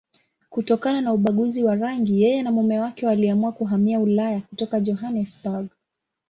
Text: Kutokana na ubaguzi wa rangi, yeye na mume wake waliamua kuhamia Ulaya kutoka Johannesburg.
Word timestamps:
Kutokana 0.49 1.01
na 1.01 1.13
ubaguzi 1.13 1.63
wa 1.63 1.75
rangi, 1.75 2.21
yeye 2.21 2.41
na 2.43 2.51
mume 2.51 2.79
wake 2.79 3.05
waliamua 3.07 3.51
kuhamia 3.51 3.99
Ulaya 3.99 4.41
kutoka 4.41 4.79
Johannesburg. 4.79 5.67